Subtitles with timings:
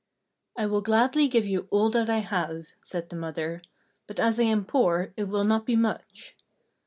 [0.57, 3.61] "I will gladly give you all that I have," said the mother,
[4.07, 6.35] "but as I am poor, it will not be much."